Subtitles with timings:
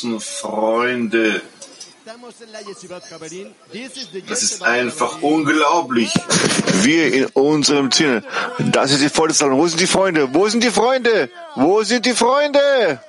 [0.00, 1.42] großen Freunde.
[4.28, 6.12] Das ist einfach unglaublich.
[6.82, 8.22] Wir in unserem Ziel.
[8.72, 9.58] Das ist die Volkssammlung.
[9.58, 10.32] Wo sind die Freunde?
[10.32, 11.30] Wo sind die Freunde?
[11.54, 13.00] Wo sind die Freunde?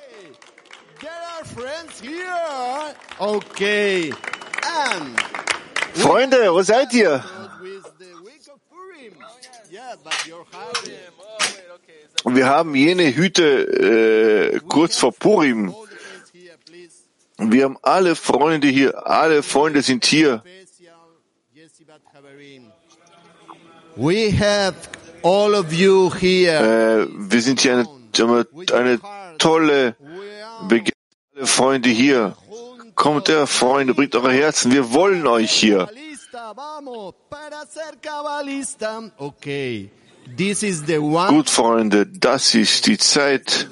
[3.18, 4.14] Okay.
[5.94, 7.24] Freunde, wo seid ihr?
[12.24, 15.74] Wir haben jene Hüte äh, kurz vor Purim.
[15.74, 17.04] All the friends here, please.
[17.38, 19.06] Wir haben alle Freunde hier.
[19.06, 20.42] Alle Freunde sind hier.
[23.96, 24.74] We have
[25.22, 27.02] all of you here.
[27.02, 29.00] Äh, wir sind hier eine, eine
[29.38, 29.96] tolle
[30.68, 30.92] Begegnung.
[31.36, 32.36] Alle Freunde hier.
[32.94, 34.70] Kommt her, Freunde, bringt eure Herzen.
[34.70, 35.88] Wir wollen euch hier.
[39.16, 39.90] Okay.
[41.28, 43.68] Gut, Freunde, das ist die Zeit.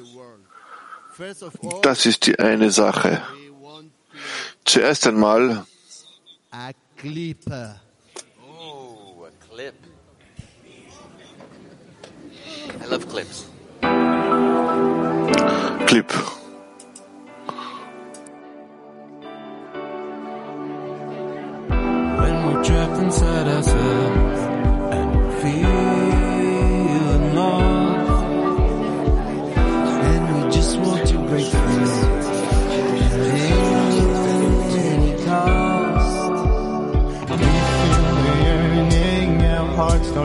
[1.82, 3.22] Das ist die eine Sache.
[4.76, 5.66] We want Zuerst einmal
[6.52, 7.44] a clip.
[8.42, 9.74] Oh, a clip.
[12.80, 13.46] I love clips.
[15.86, 16.12] Clip.
[22.18, 24.40] When we're trapped inside ourselves
[24.94, 25.79] and we're feeling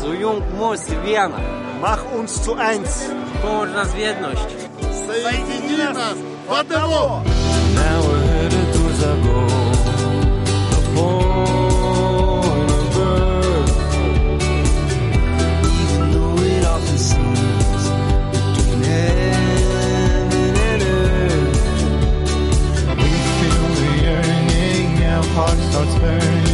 [0.00, 1.38] Zujung moc wiana.
[1.80, 3.04] Mach uns zu eins.
[3.42, 4.46] Połącz nas w jedność.
[7.74, 9.48] Now we're headed towards our goal.
[10.70, 13.76] The point of birth.
[15.82, 17.82] Even though it often seems
[18.56, 21.60] between heaven and earth.
[22.98, 26.49] We feel the yearning, our heart starts burning,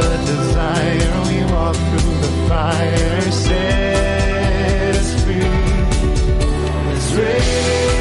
[0.00, 3.20] the desire we walk through the fire.
[3.30, 5.40] Set us free.
[6.88, 7.93] Let's raise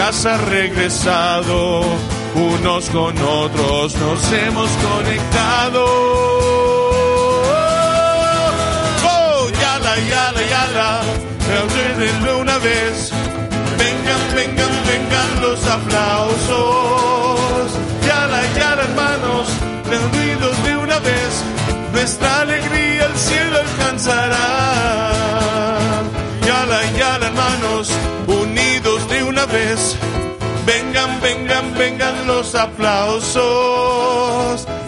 [0.00, 1.82] a casa ha regresado,
[2.34, 5.84] unos con otros nos hemos conectado.
[9.04, 11.02] Oh, yala, yala, yala,
[12.24, 13.12] de una vez.
[13.78, 17.70] Vengan, vengan, vengan los aplausos.
[18.06, 19.48] Yala, yala, hermanos,
[19.88, 20.98] reunidos de una
[21.92, 24.38] nuestra alegría el cielo alcanzará.
[26.46, 27.92] Yala, yala, hermanos,
[31.80, 33.44] vengan, los aplausos.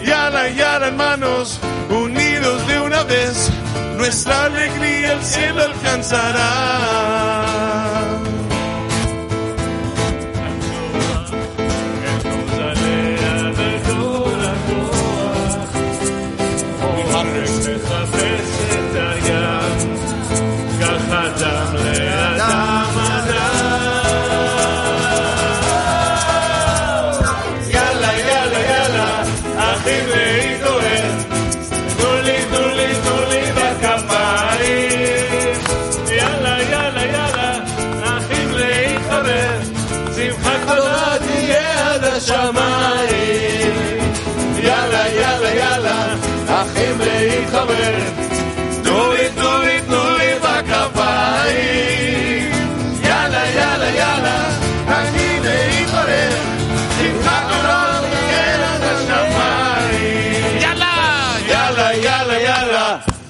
[0.05, 1.59] Yala, yala, hermanos,
[1.89, 3.49] unidos de una vez.
[3.97, 6.43] Nuestra alegría el cielo alcanzará.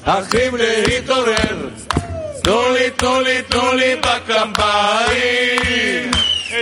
[0.05, 1.69] אחים להתעורר.
[2.43, 6.11] תנו לי, תנו לי, תנו לי בכפיים.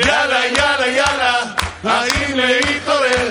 [0.06, 1.40] יאללה, יאללה, יאללה,
[1.84, 3.30] אחים להתעורר.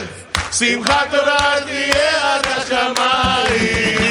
[0.52, 4.09] שמחה גדולה תהיה עד השמיים.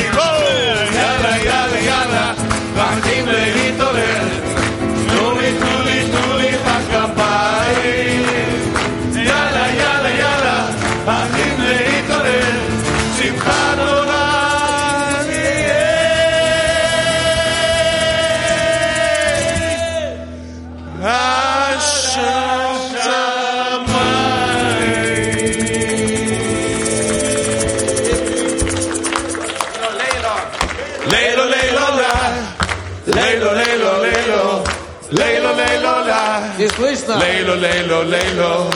[36.79, 37.15] Krishna.
[37.19, 38.69] Leilo, leilo, leilo.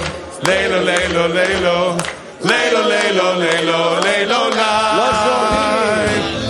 [0.43, 1.97] Leilo, leilo, leilo.
[2.49, 4.71] Leilo, leilo, leilo, leilo, la.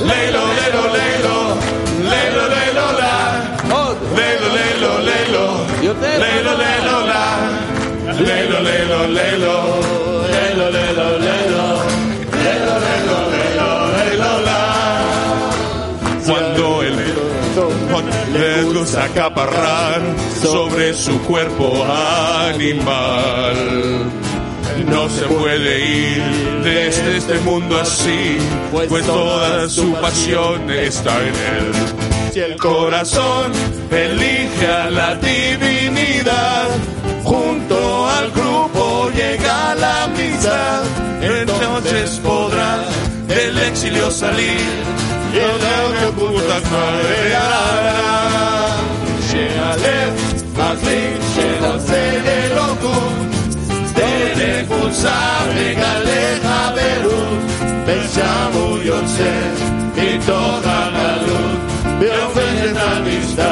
[0.09, 1.35] Leilo, leilo, leilo.
[2.11, 3.13] Leilo, leilo, la.
[4.17, 5.45] Leilo, leilo, leilo.
[6.23, 7.23] Leilo, leilo, la.
[8.27, 9.55] Leilo, leilo, leilo.
[10.33, 11.82] Leilo, leilo, leilo.
[18.33, 20.01] Les gusta acaparrar
[20.41, 21.85] sobre su cuerpo
[22.51, 24.11] animal.
[24.87, 26.23] No se puede ir
[26.63, 28.37] desde este mundo así,
[28.71, 31.71] pues toda su pasión está en él.
[32.33, 33.51] Si el corazón
[33.91, 36.69] elige a la divinidad,
[37.23, 40.83] junto al grupo llega a la misa,
[41.21, 42.83] entonces podrá
[43.27, 45.02] del exilio salir
[45.32, 45.38] y
[46.04, 46.58] el puta
[49.30, 50.12] שהלב
[50.52, 53.12] מחליט שרוצה אלוקות,
[53.94, 57.38] דרך חולצה מגלה חברות,
[57.86, 59.40] ושם הוא יוצא
[59.96, 61.58] מתוך הגלות,
[62.00, 63.51] והופך את המשטר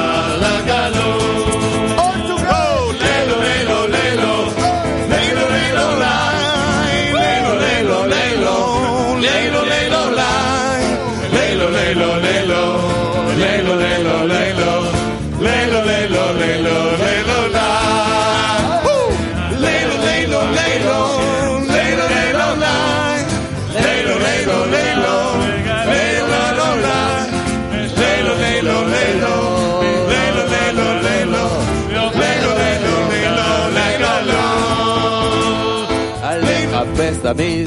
[37.33, 37.65] de mi,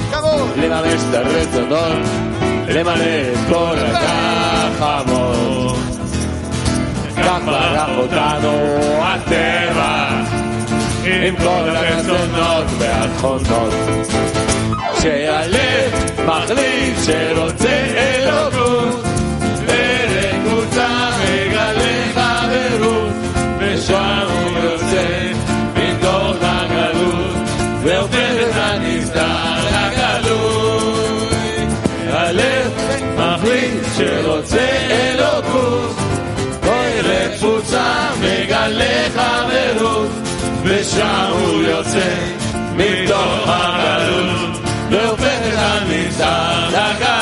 [0.61, 2.03] le va a retratón,
[2.69, 2.85] le
[3.49, 5.77] por acá jamón.
[7.15, 8.51] Cámara botado
[9.03, 9.95] a tierra,
[11.07, 14.15] en cola que son not vean jonot.
[15.05, 15.71] שיעלה,
[16.27, 16.97] מחליט
[37.45, 40.11] קבוצה מגלה חברות,
[40.63, 42.15] ושם הוא יוצא
[42.77, 44.61] מתוך הגלות,
[44.91, 47.14] והופך את הנסתר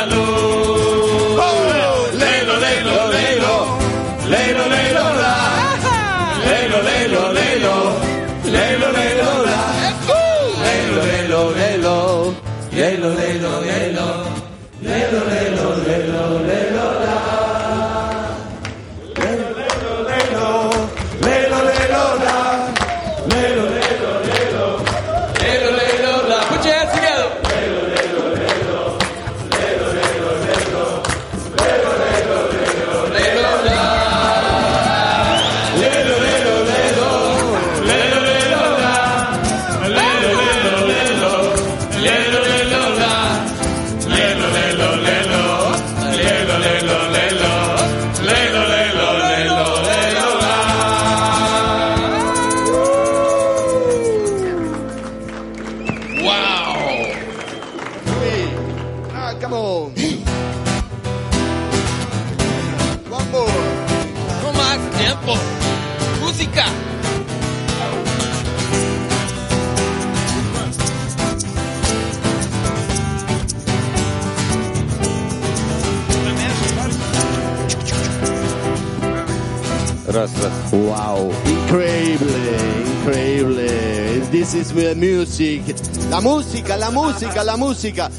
[86.12, 88.10] La música, la música, la música.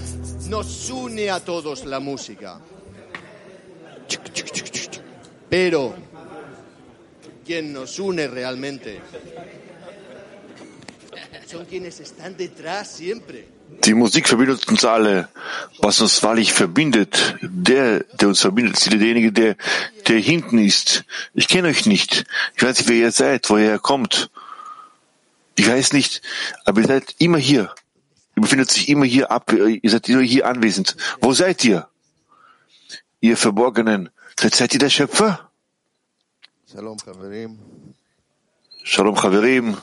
[0.49, 2.59] Nos une a todos la música.
[5.47, 5.93] Pero,
[7.45, 8.99] quien nos une realmente
[11.45, 13.47] son quienes están detrás siempre.
[13.85, 15.29] Die Musik verbindet uns alle.
[15.77, 19.55] Was uns wahrlich verbindet, der, der uns verbindet, ist derjenige, der,
[20.07, 21.05] der hinten ist.
[21.35, 22.25] Ich kenne euch nicht.
[22.55, 24.31] Ich weiß nicht, wer ihr seid, woher ihr kommt.
[25.55, 26.23] Ich weiß nicht,
[26.65, 27.69] aber ihr seid immer hier.
[28.35, 30.95] Ihr befindet sich immer hier ab, äh, ihr seid nur hier anwesend.
[31.21, 31.87] Wo seid ihr?
[33.21, 35.51] Ihr Verborgenen, seid, ihr der Schöpfer?
[36.71, 37.59] Shalom Chavirim.
[38.83, 39.77] Shalom Chavirim.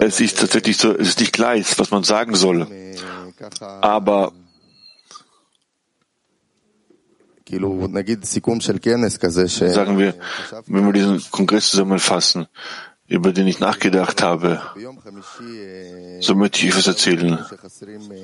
[0.00, 2.66] Es ist tatsächlich so, es ist nicht klar, was man sagen soll.
[3.80, 4.32] Aber
[9.72, 10.14] Sagen wir,
[10.66, 12.46] wenn wir diesen Kongress zusammenfassen,
[13.08, 14.62] über den ich nachgedacht habe,
[16.20, 17.38] so möchte ich was erzählen.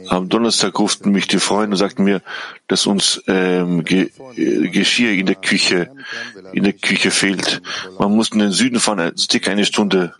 [0.08, 2.23] Am Donnerstag ruften mich die Freunde und sagten mir,
[2.68, 5.90] dass uns ähm, Ge äh, Geschirr in der Küche
[6.52, 7.61] in der Küche fehlt.
[7.99, 10.14] Man muss in den Süden fahren, also circa eine Stunde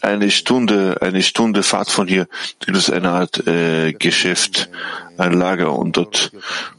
[0.00, 2.28] eine Stunde, eine Stunde Fahrt von hier
[2.60, 4.70] gibt es eine Art äh, Geschäft,
[5.18, 6.32] ein Lager und dort,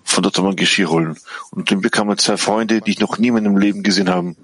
[0.03, 1.17] von dort kann man Geschirr holen.
[1.51, 4.35] Und dann bekam man zwei Freunde, die ich noch nie in meinem Leben gesehen habe.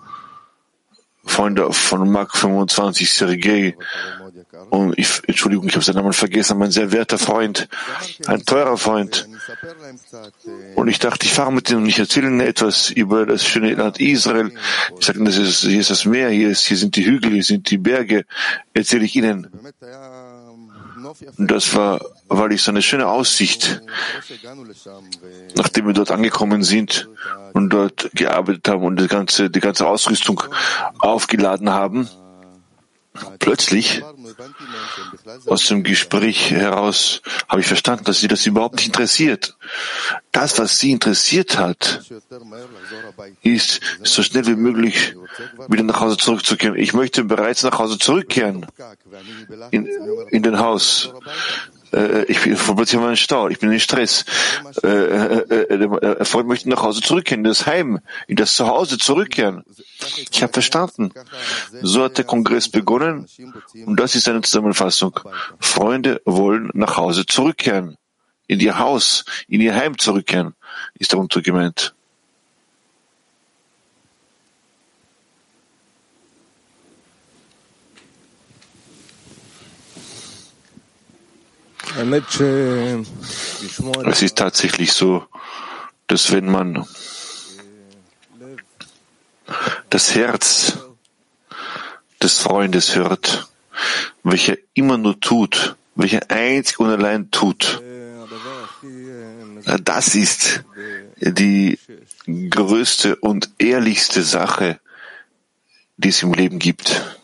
[1.25, 3.75] Freunde von Mark 25, Sergei
[4.69, 7.67] und ich, Entschuldigung, ich habe seinen Namen vergessen, mein sehr werter Freund,
[8.25, 9.27] ein teurer Freund.
[10.75, 13.73] Und ich dachte, ich fahre mit ihm und ich erzähle ihnen etwas über das schöne
[13.75, 14.51] Land Israel.
[14.97, 17.43] Ich sage, das ist, hier ist das Meer, hier, ist, hier sind die Hügel, hier
[17.43, 18.25] sind die Berge,
[18.73, 19.47] erzähle ich ihnen.
[21.37, 23.81] Und das war, weil ich so eine schöne Aussicht,
[25.55, 27.07] nachdem wir dort angekommen sind
[27.53, 30.43] und dort gearbeitet haben und die ganze, die ganze Ausrüstung
[30.99, 32.09] aufgeladen haben.
[33.39, 34.03] Plötzlich
[35.47, 39.57] aus dem Gespräch heraus habe ich verstanden, dass sie das überhaupt nicht interessiert.
[40.31, 42.01] Das, was sie interessiert hat,
[43.41, 45.15] ist, so schnell wie möglich
[45.67, 46.77] wieder nach Hause zurückzukehren.
[46.77, 48.65] Ich möchte bereits nach Hause zurückkehren
[49.71, 49.87] in,
[50.29, 51.13] in den Haus.
[51.93, 54.25] Äh, ich bin plötzlich mal in Stau, ich bin in Stress.
[54.83, 58.97] Äh, äh, äh, der Freund möchte nach Hause zurückkehren, in das Heim, in das Zuhause
[58.97, 59.63] zurückkehren.
[60.31, 61.11] Ich habe verstanden.
[61.81, 63.27] So hat der Kongress begonnen
[63.85, 65.19] und das ist eine Zusammenfassung.
[65.59, 67.97] Freunde wollen nach Hause zurückkehren,
[68.47, 70.55] in ihr Haus, in ihr Heim zurückkehren,
[70.95, 71.93] ist darunter gemeint.
[84.05, 85.25] Es ist tatsächlich so,
[86.07, 86.85] dass wenn man
[89.89, 90.77] das Herz
[92.21, 93.49] des Freundes hört,
[94.23, 97.81] welcher immer nur tut, welcher einzig und allein tut,
[99.83, 100.63] das ist
[101.17, 101.77] die
[102.49, 104.79] größte und ehrlichste Sache,
[105.97, 107.19] die es im Leben gibt.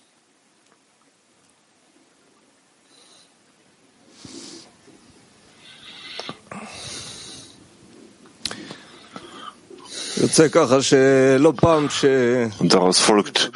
[12.59, 13.51] Und daraus folgt,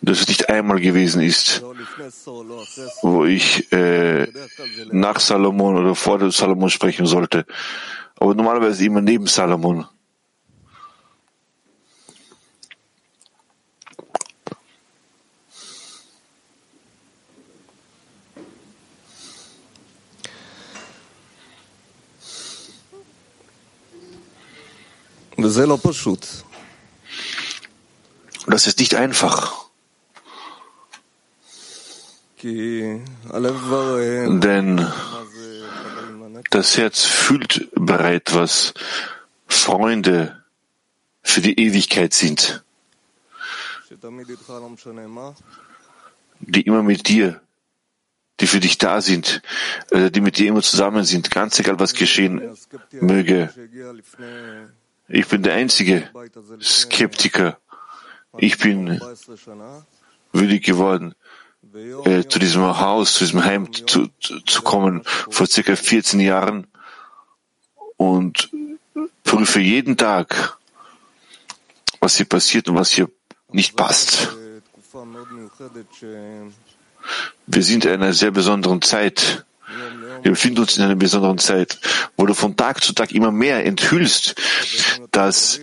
[0.00, 1.62] dass es nicht einmal gewesen ist,
[3.02, 4.26] wo ich äh,
[4.90, 7.44] nach Salomon oder vor Salomon sprechen sollte,
[8.18, 9.86] aber normalerweise immer neben Salomon.
[28.46, 29.62] Das ist nicht einfach.
[34.40, 34.92] Denn
[36.50, 38.74] das Herz fühlt bereit, was
[39.46, 40.42] Freunde
[41.22, 42.64] für die Ewigkeit sind,
[46.40, 47.40] die immer mit dir,
[48.40, 49.40] die für dich da sind,
[49.90, 52.56] äh, die mit dir immer zusammen sind, ganz egal was geschehen
[53.00, 53.50] möge.
[55.08, 56.08] Ich bin der einzige
[56.60, 57.58] Skeptiker.
[58.38, 59.00] Ich bin
[60.32, 61.14] würdig geworden,
[62.04, 66.66] äh, zu diesem Haus, zu diesem Heim zu, zu kommen vor circa 14 Jahren
[67.96, 68.50] und
[69.22, 70.58] prüfe jeden Tag,
[72.00, 73.10] was hier passiert und was hier
[73.50, 74.36] nicht passt.
[77.46, 79.44] Wir sind in einer sehr besonderen Zeit,
[80.22, 81.78] wir befinden uns in einer besonderen Zeit,
[82.16, 84.34] wo du von Tag zu Tag immer mehr enthüllst,
[85.10, 85.60] dass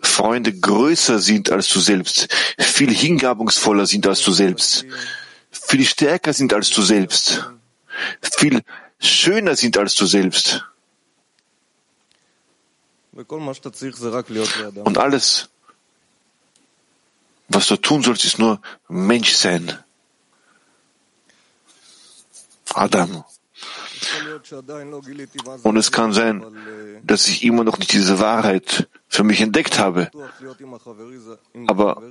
[0.00, 4.86] Freunde größer sind als du selbst, viel hingabungsvoller sind als du selbst,
[5.50, 7.50] viel stärker sind als du selbst,
[8.20, 8.62] viel
[8.98, 10.64] schöner sind als du selbst.
[14.84, 15.48] Und alles,
[17.48, 19.78] was du tun sollst, ist nur Mensch sein.
[22.74, 23.24] Adam.
[25.62, 26.44] Und es kann sein,
[27.04, 30.10] dass ich immer noch nicht diese Wahrheit für mich entdeckt habe.
[31.66, 32.02] Aber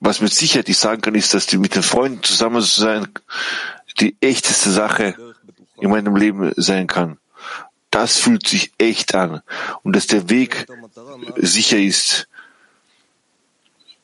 [0.00, 3.08] was mit Sicherheit ich sagen kann, ist, dass die mit den Freunden zusammen zu sein
[3.98, 5.34] die echteste Sache
[5.76, 7.18] in meinem Leben sein kann.
[7.90, 9.42] Das fühlt sich echt an
[9.82, 10.66] und dass der Weg
[11.36, 12.28] sicher ist,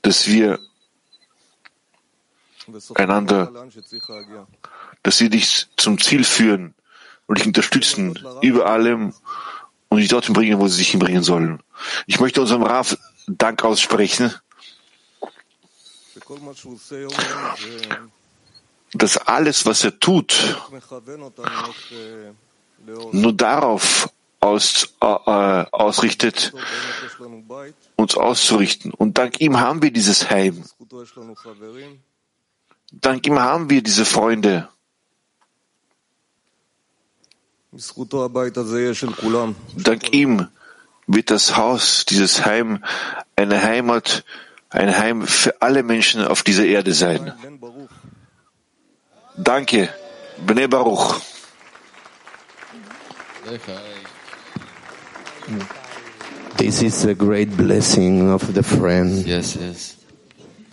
[0.03, 0.59] dass wir
[2.95, 3.53] einander,
[5.03, 6.75] dass sie dich zum Ziel führen
[7.27, 9.15] und dich unterstützen, über allem
[9.89, 11.63] und dich dorthin bringen, wo sie sich hinbringen sollen.
[12.07, 14.35] Ich möchte unserem Raf Dank aussprechen,
[18.93, 20.57] dass alles, was er tut,
[23.13, 24.09] nur darauf
[24.41, 26.53] aus, äh, äh ausrichtet,
[27.97, 28.93] uns auszurichten.
[28.93, 30.65] Und dank ihm haben wir dieses Heim.
[32.93, 34.69] Dank ihm haben wir diese Freunde.
[39.77, 40.49] Dank ihm
[41.07, 42.85] wird das Haus, dieses Heim,
[43.37, 44.25] eine Heimat,
[44.71, 47.33] ein Heim für alle Menschen auf dieser Erde sein.
[49.37, 49.89] Danke,
[50.47, 51.21] Bnei Baruch.
[56.57, 59.27] This is a great blessing of the friend.
[59.27, 59.97] Yes, yes.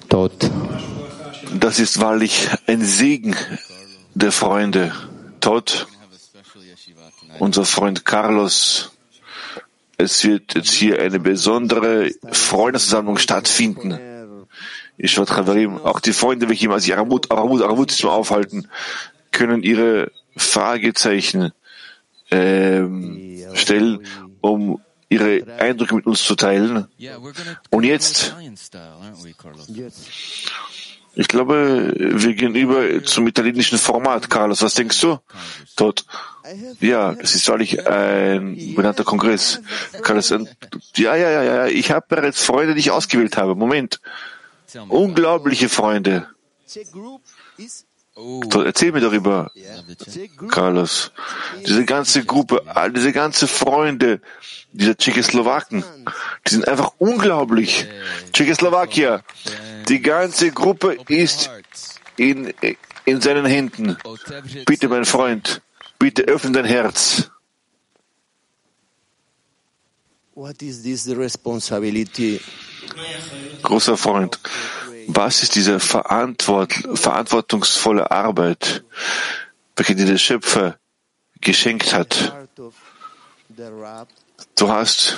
[0.10, 0.34] Tod.
[1.54, 3.36] Das ist wahrlich ein Segen
[4.14, 4.94] der Freunde.
[5.40, 5.88] Todd,
[7.40, 8.92] unser Freund Carlos.
[9.98, 14.00] Es wird jetzt hier eine besondere Freundesversammlung stattfinden.
[14.98, 18.68] Ich auch die Freunde, welche immer sich Aramut, Aramut, Aramutismus aufhalten,
[19.32, 21.52] können ihre Fragezeichen
[22.32, 24.06] ähm, stellen,
[24.42, 26.88] um ihre Eindrücke mit uns zu teilen.
[27.70, 28.36] Und jetzt?
[31.20, 34.30] Ich glaube, wir gehen über zum italienischen Format.
[34.30, 35.18] Carlos, was denkst du?
[35.76, 36.06] Dort.
[36.80, 39.60] Ja, das ist wahrlich ein benannter Kongress.
[40.04, 43.56] Carlos, ja, ja, ja, ja, ich habe bereits Freunde, die ich ausgewählt habe.
[43.56, 44.00] Moment.
[44.90, 46.28] Unglaubliche Freunde.
[48.20, 49.52] Oh, erzähl mir darüber,
[50.48, 51.12] Carlos.
[51.68, 54.22] Diese ganze Gruppe, all diese ganze Freunde
[54.74, 55.84] dieser Tschechoslowaken,
[56.48, 57.86] die sind einfach unglaublich.
[58.34, 59.22] Tschechoslowakia,
[59.88, 61.52] die ganze Gruppe ist
[62.16, 62.52] in,
[63.06, 63.98] in seinen Händen.
[64.66, 65.62] Bitte, mein Freund,
[66.00, 67.30] bitte öffne dein Herz.
[70.34, 72.40] What is this responsibility?
[73.63, 74.40] Großer Freund,
[75.08, 78.84] was ist diese verantwort verantwortungsvolle Arbeit,
[79.76, 80.78] welche dir der Schöpfer
[81.42, 82.34] geschenkt hat?
[84.56, 85.18] Du hast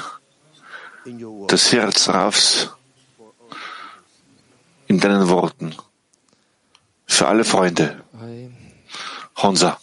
[1.47, 2.69] das Herz Rafs
[4.87, 5.75] in deinen Worten.
[7.05, 8.03] Für alle Freunde.
[9.37, 9.79] Honsa,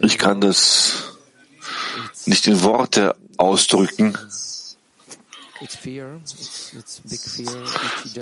[0.00, 1.18] ich kann das
[2.26, 4.16] nicht in Worte ausdrücken.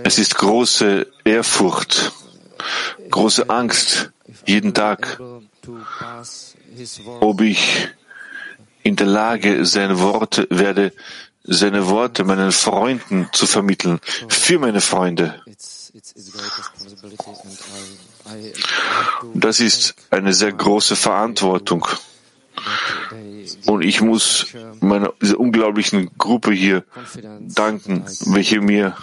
[0.05, 2.13] Es ist große Ehrfurcht,
[3.11, 4.11] große Angst
[4.47, 5.21] jeden Tag,
[7.21, 7.89] ob ich
[8.83, 10.93] in der Lage sein Wort werde,
[11.45, 15.43] seine Worte meinen Freunden zu vermitteln, für meine Freunde.
[19.35, 21.87] Das ist eine sehr große Verantwortung.
[23.67, 24.47] Und ich muss
[24.81, 26.85] meiner dieser unglaublichen Gruppe hier
[27.41, 28.97] danken, welche mir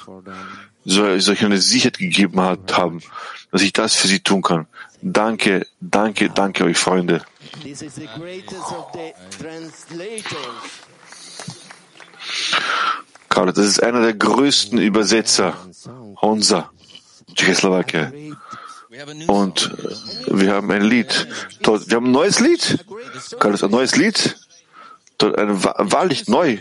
[0.86, 3.02] so, solch eine Sicherheit gegeben hat, haben,
[3.52, 4.68] dass ich das für sie tun kann.
[5.02, 7.22] Danke, danke, danke euch, Freunde.
[13.30, 15.54] Carlos, das ist einer der größten Übersetzer,
[16.22, 16.72] Honza,
[17.34, 18.34] Tschechoslowakei.
[19.28, 19.72] Und
[20.28, 21.28] äh, wir haben ein Lied.
[21.62, 22.86] Dort, wir haben ein neues Lied.
[23.40, 24.38] Carlos, ein neues Lied.
[25.18, 26.58] Dort ein, wahrlich neu.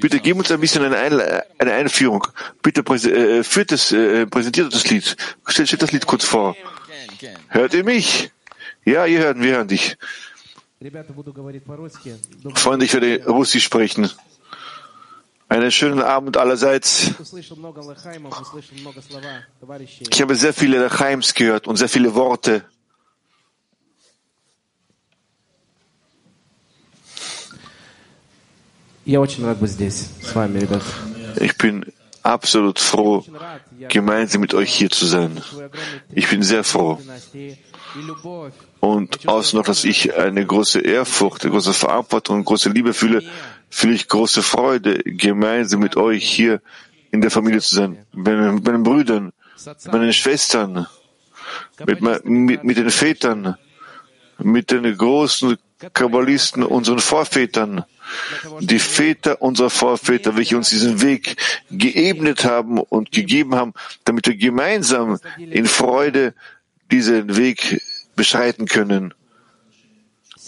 [0.00, 2.26] Bitte gib uns ein bisschen eine, eine Einführung.
[2.62, 5.16] Bitte äh, führt es, äh, präsentiert das Lied.
[5.46, 6.56] Stellt, das Lied kurz vor.
[7.48, 8.30] Hört ihr mich?
[8.84, 9.96] Ja, ihr hört, wir hören dich.
[12.54, 14.08] Freunde, ich werde Russisch sprechen.
[15.50, 17.12] Einen schönen Abend allerseits.
[20.10, 22.64] Ich habe sehr viele Lechaims gehört und sehr viele Worte.
[31.40, 31.86] Ich bin
[32.22, 33.24] absolut froh,
[33.88, 35.40] gemeinsam mit euch hier zu sein.
[36.12, 36.98] Ich bin sehr froh.
[38.80, 43.22] Und außer noch, dass ich eine große Ehrfurcht, eine große Verantwortung eine große Liebe fühle
[43.70, 46.60] fühle ich große Freude, gemeinsam mit euch hier
[47.10, 48.06] in der Familie zu sein.
[48.12, 49.32] Mit meinen, Brüdern,
[49.64, 50.86] mit meinen Schwestern,
[51.84, 53.56] mit, mit, mit den Vätern,
[54.38, 55.56] mit den großen
[55.92, 57.84] Kabbalisten, unseren Vorvätern,
[58.60, 61.36] die Väter unserer Vorväter, welche uns diesen Weg
[61.70, 66.34] geebnet haben und gegeben haben, damit wir gemeinsam in Freude
[66.90, 67.80] diesen Weg
[68.16, 69.14] beschreiten können,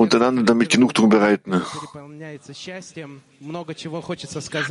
[0.01, 1.61] und einander damit Genugtuung bereiten.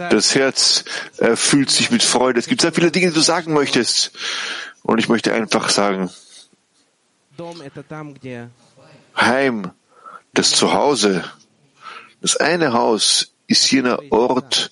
[0.09, 0.83] Das Herz
[1.19, 2.39] äh, erfüllt sich mit Freude.
[2.39, 4.11] Es gibt sehr viele Dinge, die du sagen möchtest.
[4.81, 6.09] Und ich möchte einfach sagen,
[9.15, 9.71] Heim,
[10.33, 11.23] das Zuhause,
[12.21, 14.71] das eine Haus ist jener Ort,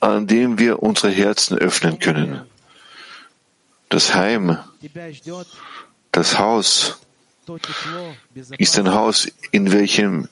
[0.00, 2.42] an dem wir unsere Herzen öffnen können.
[3.90, 4.58] Das Heim,
[6.10, 6.98] das Haus,
[8.58, 10.28] ist ein Haus, in welchem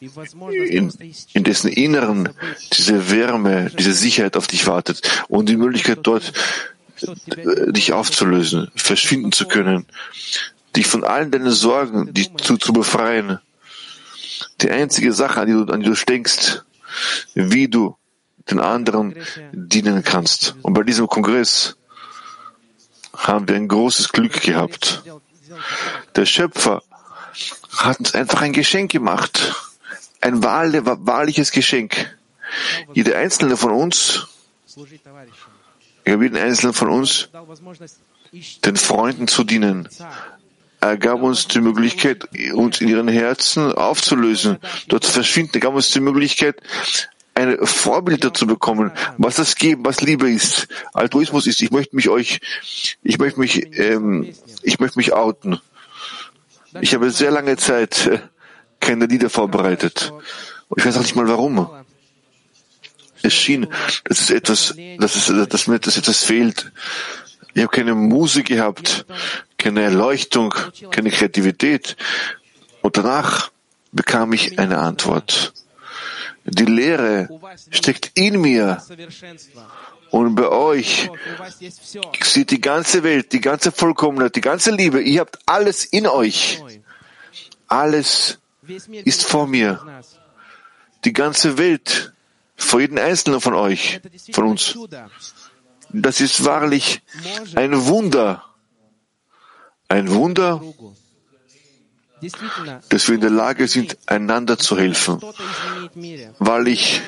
[0.00, 0.90] in,
[1.34, 2.30] in, dessen Inneren
[2.72, 6.32] diese Wärme, diese Sicherheit auf dich wartet und die Möglichkeit dort
[7.02, 9.84] äh, dich aufzulösen, verschwinden zu können,
[10.74, 13.40] dich von allen deinen Sorgen dich zu, zu befreien.
[14.62, 16.62] Die einzige Sache, an die, du, an die du denkst,
[17.34, 17.96] wie du
[18.50, 19.14] den anderen
[19.52, 20.54] dienen kannst.
[20.62, 21.76] Und bei diesem Kongress
[23.16, 25.02] haben wir ein großes Glück gehabt.
[26.16, 26.82] Der Schöpfer
[27.76, 29.54] hat uns einfach ein Geschenk gemacht.
[30.20, 32.16] Ein wahrliches Geschenk.
[32.92, 34.26] Jeder einzelne von uns,
[36.04, 37.28] jeden einzelnen von uns,
[38.64, 39.88] den Freunden zu dienen.
[40.80, 45.52] Er gab uns die Möglichkeit, uns in ihren Herzen aufzulösen, dort zu verschwinden.
[45.54, 46.56] Er gab uns die Möglichkeit,
[47.40, 51.62] eine Vorbilder zu bekommen, was das Geben, was Liebe ist, Altruismus ist.
[51.62, 52.40] Ich möchte mich euch,
[53.02, 55.60] ich möchte mich, ähm, ich möchte mich outen.
[56.80, 58.20] Ich habe sehr lange Zeit äh,
[58.78, 60.12] keine Lieder vorbereitet.
[60.68, 61.68] Und ich weiß auch nicht mal warum.
[63.22, 63.66] Es schien,
[64.04, 66.72] dass es etwas, dass es, dass mir das etwas fehlt.
[67.52, 69.04] Ich habe keine Musik gehabt,
[69.58, 70.54] keine Erleuchtung,
[70.90, 71.96] keine Kreativität.
[72.80, 73.50] Und danach
[73.92, 75.52] bekam ich eine Antwort.
[76.44, 77.28] Die Lehre
[77.70, 78.82] steckt in mir.
[80.10, 81.10] Und bei euch
[82.22, 85.00] sieht die ganze Welt, die ganze Vollkommenheit, die ganze Liebe.
[85.00, 86.62] Ihr habt alles in euch.
[87.68, 88.38] Alles
[89.04, 90.02] ist vor mir.
[91.04, 92.12] Die ganze Welt,
[92.56, 94.00] vor jedem Einzelnen von euch,
[94.32, 94.76] von uns.
[95.92, 97.02] Das ist wahrlich
[97.54, 98.44] ein Wunder.
[99.88, 100.62] Ein Wunder,
[102.88, 105.20] dass wir in der Lage sind, einander zu helfen,
[106.38, 107.00] weil ich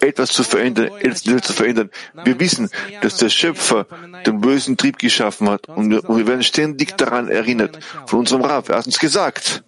[0.00, 1.90] etwas zu verändern, etwas zu verändern.
[2.24, 2.70] Wir wissen,
[3.00, 3.86] dass der Schöpfer
[4.26, 8.68] den bösen Trieb geschaffen hat und wir werden ständig daran erinnert von unserem Rav.
[8.68, 9.62] Er hat uns gesagt,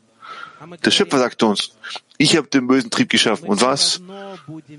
[0.84, 1.70] der Schöpfer sagt uns,
[2.18, 3.48] ich habe den bösen Trieb geschaffen.
[3.48, 4.00] Und was?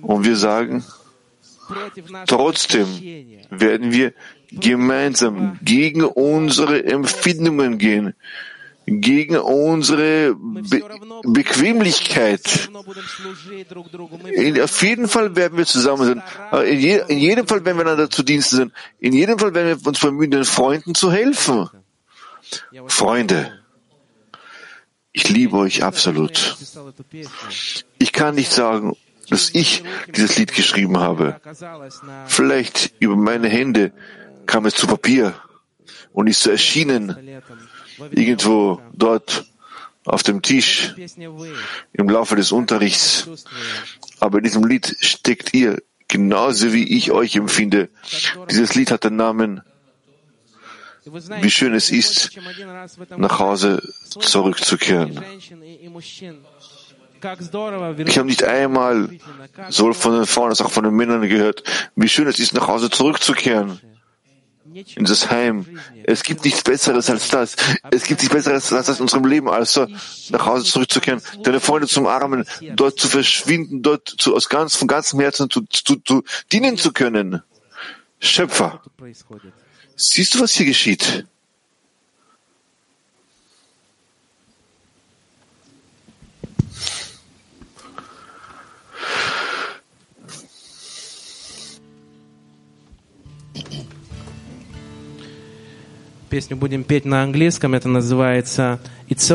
[0.01, 0.83] Und wir sagen,
[2.25, 2.87] trotzdem
[3.49, 4.13] werden wir
[4.51, 8.15] gemeinsam gegen unsere Empfindungen gehen
[8.87, 10.81] gegen unsere Be
[11.23, 12.69] Bequemlichkeit.
[14.31, 16.23] In, auf jeden Fall werden wir zusammen sein.
[16.53, 18.73] Äh, in, je, in, jedem Fall werden wir einander zu Diensten sein.
[18.99, 21.69] In jedem Fall werden wir uns bemühen, den Freunden zu helfen.
[22.85, 23.59] Freunde,
[25.11, 26.55] ich liebe euch absolut.
[27.97, 28.95] Ich kann nicht sagen,
[29.29, 29.83] dass ich
[30.15, 31.41] dieses Lied geschrieben habe.
[32.27, 33.91] Vielleicht über meine Hände
[34.45, 35.33] kam es zu Papier
[36.13, 37.41] und ist so erschienen
[38.11, 39.45] irgendwo dort
[40.05, 40.95] auf dem Tisch
[41.93, 43.27] im Laufe des Unterrichts.
[44.19, 47.89] Aber in diesem Lied steckt ihr, genauso wie ich euch empfinde.
[48.49, 49.61] Dieses Lied hat den Namen
[51.41, 52.31] wie schön es ist,
[53.15, 53.81] nach Hause
[54.19, 55.23] zurückzukehren.
[58.05, 59.09] Ich habe nicht einmal
[59.69, 61.63] sowohl von den Frauen als auch von den Männern gehört,
[61.95, 63.79] wie schön es ist, nach Hause zurückzukehren
[64.73, 65.65] in das Heim.
[66.03, 67.55] Es gibt nichts Besseres als das.
[67.91, 69.87] Es gibt nichts Besseres als das in unserem Leben, als so
[70.29, 74.87] nach Hause zurückzukehren, deine Freunde zum Armen, dort zu verschwinden, dort zu, aus ganz, von
[74.87, 77.41] ganzem Herzen zu, zu, zu dienen zu können.
[78.19, 78.81] Schöpfer.
[79.95, 81.25] Siehst du, was hier geschieht?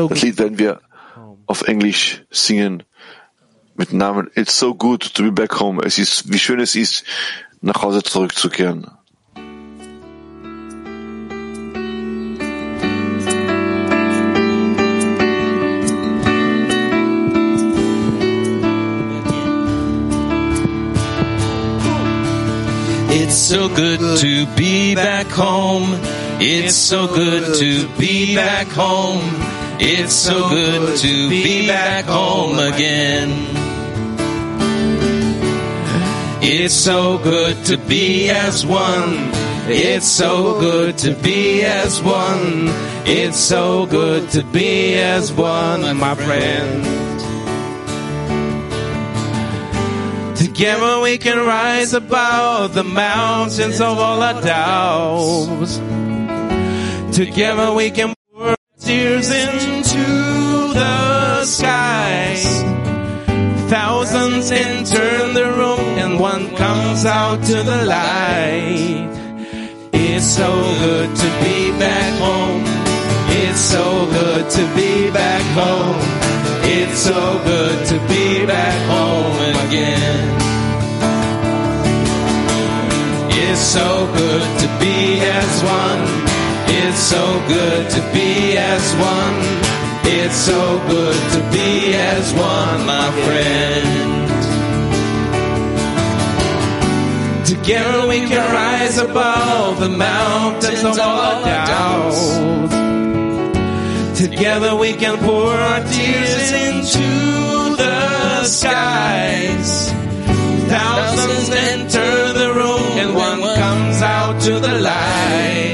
[0.09, 0.21] Das Good.
[0.21, 0.79] Lied werden wir
[1.47, 2.83] auf Englisch singen
[3.75, 5.81] mit dem Namen It's so good to be back home.
[5.83, 7.03] Es ist, wie schön es ist,
[7.61, 8.89] nach Hause zurückzukehren.
[23.15, 25.99] It's so good to be back home.
[26.45, 29.21] It's so good to be back home.
[29.79, 33.29] It's so good to be back home again.
[36.41, 39.31] It's so good to be as one.
[39.69, 42.67] It's so good to be as one.
[43.07, 46.83] It's so good to be as one, my friend.
[50.35, 55.79] Together we can rise above the mountains of all our doubts.
[57.13, 60.03] Together we can pour tears into
[60.73, 62.43] the skies.
[63.69, 69.11] Thousands enter the room and one comes out to the light.
[69.93, 72.63] It's so good to be back home.
[73.29, 75.99] It's so good to be back home.
[76.65, 80.39] It's so good to be back home again.
[83.29, 86.32] It's so good to be as one.
[86.67, 89.37] It's so good to be as one.
[90.05, 94.03] It's so good to be as one, my friend.
[97.45, 102.21] Together we can rise above the mountains of all our doubts.
[104.19, 109.91] Together we can pour our tears into the skies.
[110.67, 114.73] Thousands enter the room and one comes out to the.
[114.83, 115.72] Light,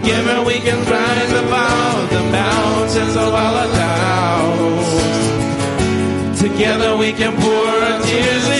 [0.00, 4.92] Together we can rise above the mountains of our doubts.
[6.40, 8.57] Together we can pour our tears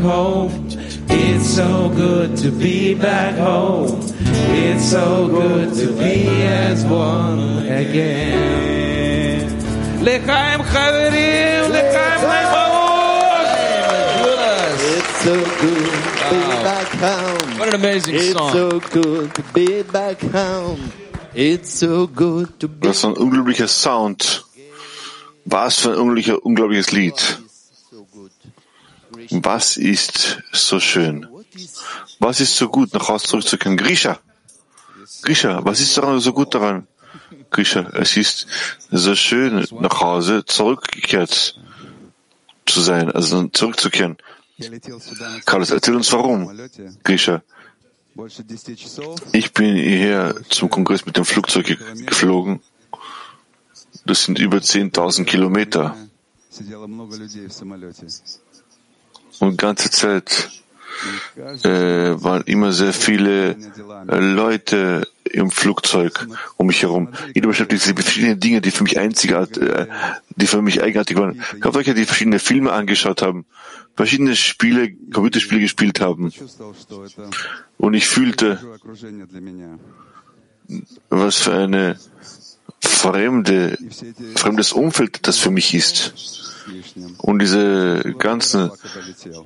[0.00, 0.50] home.
[1.10, 4.00] It's so good to be back home.
[4.50, 9.44] It's so good to be as one again.
[10.02, 12.18] L'chaim chaverim, l'chaim
[14.80, 17.58] It's so good to be back home.
[17.58, 18.52] What an amazing It's song.
[18.52, 20.92] so good to be back home.
[21.34, 24.44] It's so good to be Das ist ein unglaublicher Sound.
[25.44, 27.38] Was für ein unglaublicher, unglaubliches Lied.
[29.30, 31.26] Was ist so schön?
[32.18, 33.76] Was ist so gut, nach Hause zurückzukehren?
[33.76, 34.18] Grisha.
[35.22, 36.86] Grisha, was ist so gut daran?
[37.50, 38.46] Grisha, es ist
[38.90, 41.58] so schön, nach Hause zurückgekehrt
[42.66, 44.16] zu sein, also zurückzukehren.
[45.46, 46.50] Carlos, erzähl uns warum.
[47.04, 47.42] Grisha,
[49.32, 52.60] ich bin hierher zum Kongress mit dem Flugzeug ge- geflogen.
[54.04, 55.96] Das sind über 10.000 Kilometer.
[59.40, 60.50] Und ganze Zeit
[61.62, 63.50] äh, waren immer sehr viele
[64.08, 67.08] äh, Leute im Flugzeug um mich herum.
[67.34, 69.86] Jeder beschäftigt sich mit verschiedenen Dingen, die für mich einzigartig, äh,
[70.36, 71.42] die für mich eigenartig waren.
[71.60, 73.46] Glaubt euch, die verschiedene Filme angeschaut haben,
[73.94, 76.32] verschiedene Spiele, Computerspiele gespielt haben.
[77.76, 78.58] Und ich fühlte,
[81.10, 81.98] was für eine
[82.80, 83.78] fremde,
[84.34, 86.47] fremdes Umfeld das für mich ist.
[87.18, 88.70] Und diese ganzen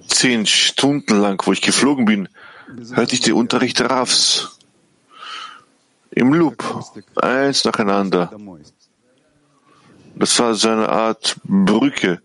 [0.08, 2.28] zehn Stunden lang, wo ich geflogen bin,
[2.92, 4.58] hörte ich die Unterrichte Rafs
[6.10, 6.62] im Loop,
[7.16, 8.30] eins nacheinander.
[10.14, 12.20] Das war so eine Art Brücke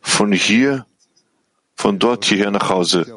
[0.00, 0.86] von hier,
[1.76, 3.16] von dort hierher nach Hause.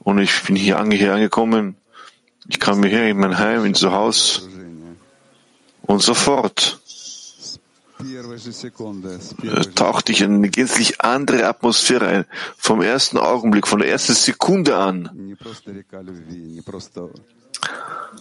[0.00, 1.76] Und ich bin hier, ange hier angekommen.
[2.48, 4.48] Ich kam hierher in mein Heim, in so Haus.
[5.82, 6.85] Und sofort äh,
[9.74, 12.24] tauchte ich in eine gänzlich andere Atmosphäre ein.
[12.56, 15.10] Vom ersten Augenblick, von der ersten Sekunde an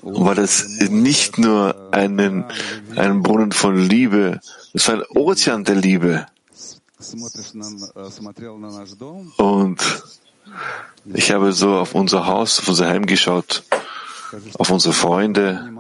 [0.02, 2.46] war das nicht nur einen,
[2.96, 4.40] ein Brunnen von Liebe,
[4.74, 6.26] es war ein Ozean der Liebe.
[9.38, 10.04] Und
[11.06, 13.64] ich habe so auf unser Haus, auf unser Heim geschaut,
[14.58, 15.72] auf unsere Freunde.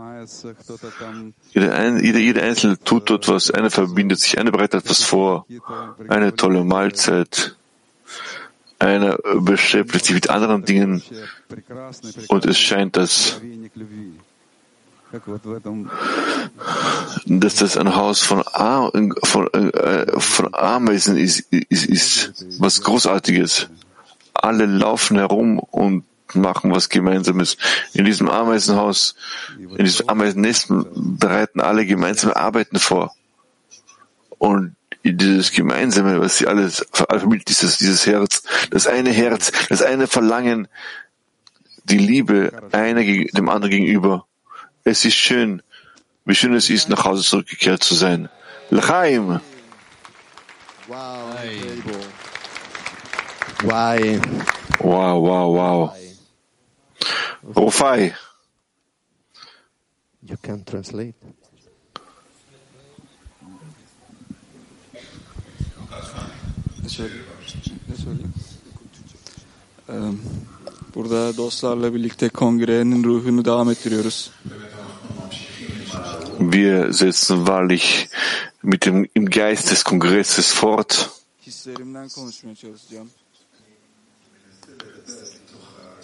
[1.53, 3.51] Jeder, ein, jeder, jeder Einzelne tut dort was.
[3.51, 5.45] Einer verbindet sich, einer bereitet etwas vor.
[6.07, 7.55] Eine tolle Mahlzeit.
[8.79, 11.01] Einer beschäftigt sich mit anderen Dingen.
[12.27, 13.41] Und es scheint, dass,
[17.25, 18.91] dass das ein Haus von, Ar
[19.23, 23.69] von, äh, von Ameisen ist, ist, ist was Großartiges.
[24.33, 27.57] Alle laufen herum und machen was Gemeinsames.
[27.93, 29.15] In diesem Ameisenhaus,
[29.57, 33.15] in diesem Ameisennest bereiten alle gemeinsame Arbeiten vor.
[34.37, 40.07] Und dieses Gemeinsame, was sie alles vermittelt, dieses, dieses Herz, das eine Herz, das eine
[40.07, 40.67] Verlangen,
[41.83, 44.25] die Liebe einer dem anderen gegenüber.
[44.83, 45.61] Es ist schön,
[46.25, 48.29] wie schön es ist, nach Hause zurückgekehrt zu sein.
[48.71, 49.39] L'chaim!
[53.61, 54.19] Wow?
[54.79, 56.04] Wow, wow, wow.
[57.53, 58.13] Rufai.
[60.23, 61.13] You can translate.
[69.89, 69.93] Ee,
[70.95, 74.31] Burada dostlarla birlikte kongrenin ruhunu devam ettiriyoruz.
[76.39, 78.09] Wir setzen wahrlich
[78.63, 81.09] mit dem, im Geist des Kongresses fort.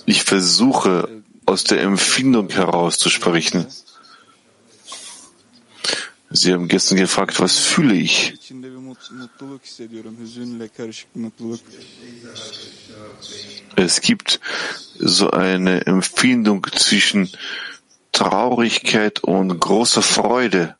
[0.06, 1.21] Ich versuche,
[1.52, 3.66] aus der Empfindung heraus zu sprechen.
[6.30, 8.40] Sie haben gestern gefragt, was fühle ich?
[13.76, 14.40] Es gibt
[14.98, 17.30] so eine Empfindung zwischen
[18.14, 20.78] Traurigkeit und großer Freude.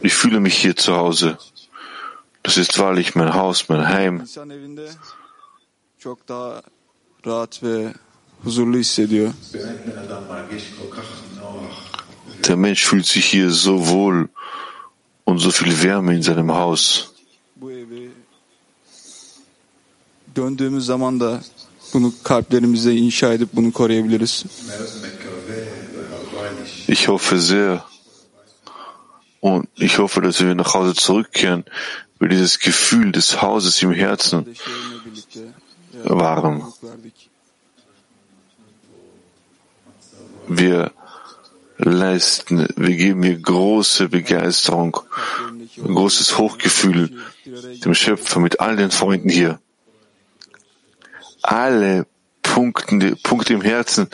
[0.00, 1.38] Ich fühle mich hier zu Hause.
[2.44, 4.22] Das ist wahrlich mein Haus, mein Heim.
[12.46, 14.28] Der Mensch fühlt sich hier so wohl
[15.24, 17.14] und so viel Wärme in seinem Haus.
[26.86, 27.84] Ich hoffe sehr
[29.40, 31.64] und ich hoffe, dass wir nach Hause zurückkehren,
[32.24, 34.56] wir dieses Gefühl des Hauses im Herzen
[36.80, 37.30] verdik.
[40.48, 40.92] Wir
[41.76, 45.00] leisten, wir geben hier große Begeisterung,
[45.76, 47.10] großes Hochgefühl
[47.44, 49.60] dem Schöpfer mit all den Freunden hier.
[51.42, 52.06] Alle
[52.42, 54.08] Punkte, Punkte im Herzen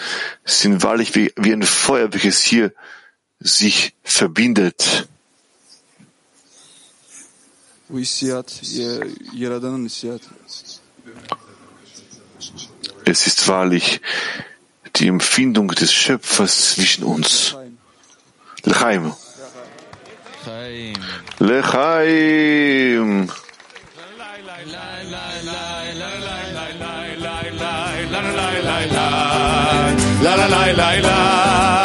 [0.45, 2.73] sind wahrlich wie, wie ein Feuer, welches hier
[3.39, 5.09] sich verbindet.
[7.93, 10.29] Bu hissiyat ya- Yaradan'ın hissiyatı.
[13.07, 14.01] Es ist wahrlich
[14.95, 17.55] die Empfindung des Schöpfers zwischen uns.
[18.69, 19.13] Lechaim.
[20.45, 20.95] Chaim.
[21.41, 23.29] Lechaim.
[30.23, 31.80] What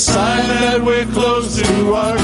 [0.00, 2.19] sign that we're close to our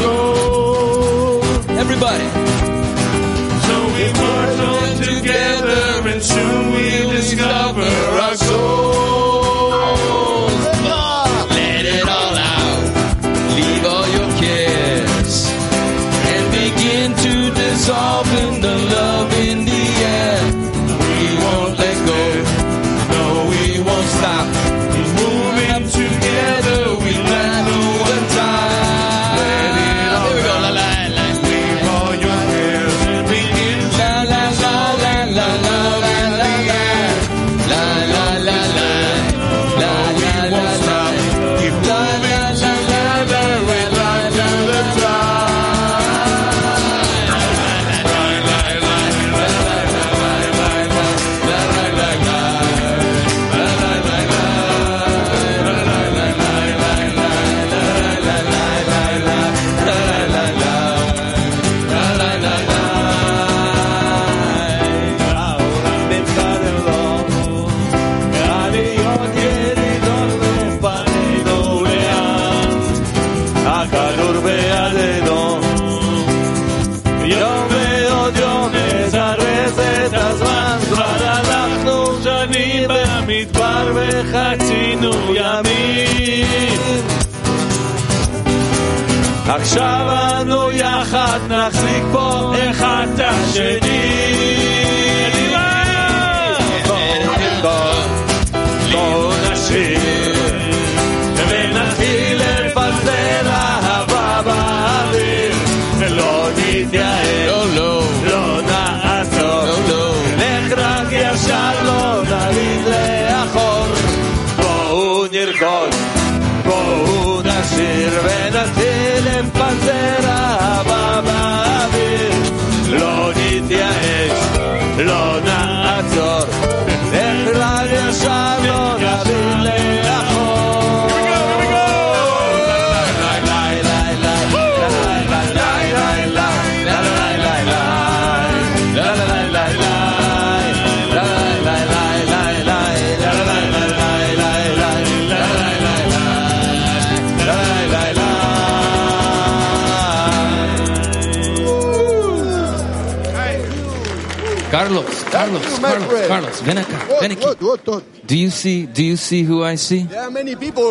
[159.27, 160.07] see, who I see?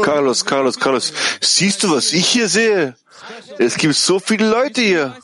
[0.04, 2.96] Carlos, Carlos, Carlos, siehst du, was ich hier sehe?
[3.58, 5.18] Es gibt so viele Leute hier.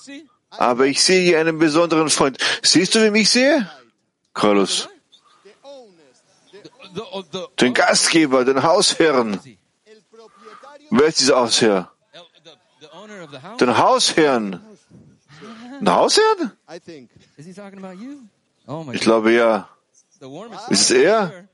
[0.52, 2.38] Aber ich sehe hier einen besonderen Freund.
[2.62, 3.70] Siehst du, wem ich sehe?
[4.34, 4.90] Carlos.
[7.60, 9.40] Den Gastgeber, den Hausherrn.
[10.90, 11.92] Wer ist dieser Hausherr?
[13.60, 14.62] Den Hausherrn.
[15.80, 16.52] Den Hausherrn?
[18.68, 19.70] Oh Ich glaube ja.
[20.70, 21.48] Ist es er?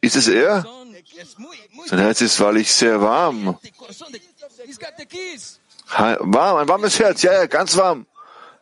[0.00, 0.62] Ist es er?
[0.62, 0.94] son.
[1.22, 3.58] Es muy, muy Sein Herz ist wahrlich sehr warm.
[3.76, 4.20] corazón de,
[4.66, 5.58] he's got the keys.
[5.98, 7.22] Ha- Warm, ein warmes Herz.
[7.22, 8.06] Ja, ja, ganz warm.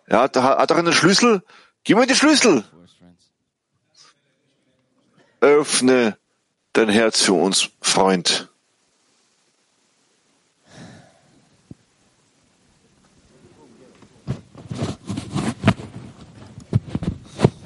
[0.06, 1.42] Er hat, hat doch einen Schlüssel.
[1.84, 2.64] Gib mir den Schlüssel.
[5.40, 6.16] Öffne
[6.72, 8.48] dein Herz für uns, Freund.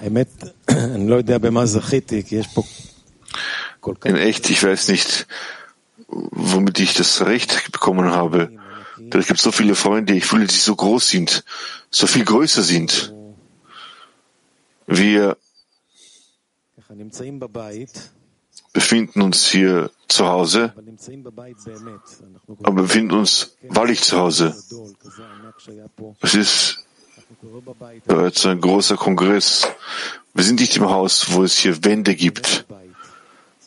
[0.00, 0.44] האמת,
[0.94, 2.95] אני לא יודע במה זכיתי, כי יש פה כל כך...
[4.03, 5.27] in echt, ich weiß nicht,
[6.07, 8.51] womit ich das Recht bekommen habe.
[8.97, 11.43] Denn es gibt so viele Freunde, ich fühle, die so groß sind,
[11.91, 13.13] so viel größer sind.
[14.87, 15.37] Wir
[18.73, 20.73] befinden uns hier zu Hause,
[22.63, 24.55] aber befinden uns wahrlich zu Hause.
[26.21, 26.85] Es ist
[28.05, 29.67] bereits ein großer Kongress.
[30.33, 32.65] Wir sind nicht im Haus, wo es hier Wände gibt.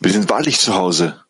[0.00, 1.22] Wir sind wahrlich zu Hause.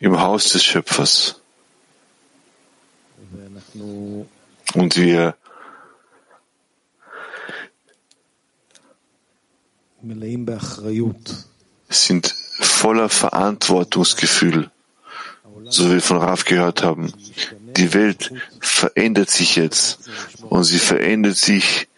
[0.00, 1.40] Im Haus des Schöpfers.
[4.74, 5.36] Und wir
[11.88, 14.70] sind voller Verantwortungsgefühl,
[15.68, 17.12] so wie wir von Raf gehört haben.
[17.76, 20.10] Die Welt verändert sich jetzt
[20.48, 21.88] und sie verändert sich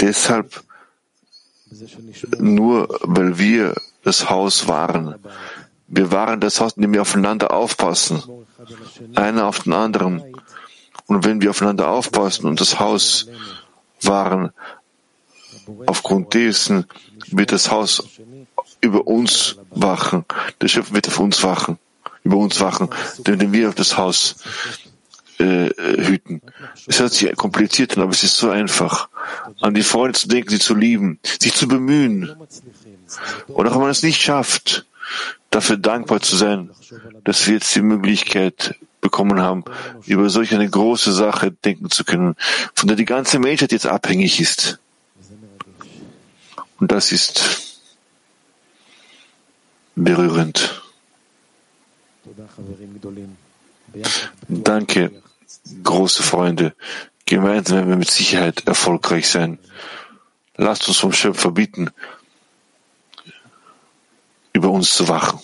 [0.00, 0.62] deshalb
[2.38, 5.16] nur, weil wir das Haus waren.
[5.88, 8.22] Wir waren das Haus, in dem wir aufeinander aufpassen,
[9.14, 10.22] einer auf den anderen.
[11.06, 13.28] Und wenn wir aufeinander aufpassen und das Haus
[14.02, 14.52] waren,
[15.86, 16.86] Aufgrund dessen
[17.30, 18.02] wird das Haus
[18.80, 20.24] über uns wachen.
[20.60, 21.78] Der Schöpfer wird auf uns wachen,
[22.26, 24.36] über uns wachen, denn wir auf das Haus
[25.38, 26.42] äh, hüten.
[26.86, 29.08] Es hört sich kompliziert an, aber es ist so einfach.
[29.60, 32.34] An die Freunde zu denken, sie zu lieben, sich zu bemühen.
[33.46, 34.86] Und auch wenn man es nicht schafft,
[35.50, 36.70] dafür dankbar zu sein,
[37.22, 39.64] dass wir jetzt die Möglichkeit bekommen haben,
[40.06, 42.34] über solch eine große Sache denken zu können,
[42.74, 44.80] von der die ganze Menschheit jetzt abhängig ist.
[46.80, 47.80] Und das ist
[49.94, 50.82] berührend.
[54.48, 55.22] Danke,
[55.82, 56.74] große Freunde.
[57.24, 59.58] Gemeinsam werden wir mit Sicherheit erfolgreich sein.
[60.56, 61.90] Lasst uns vom Schöpfer bitten,
[64.52, 65.40] über uns zu wachen.